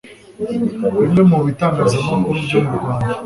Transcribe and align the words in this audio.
bimwe 0.99 1.21
mu 1.29 1.37
bitangazamakuru 1.45 2.37
byo 2.45 2.59
mu 2.65 2.71
rwanda 2.79 3.13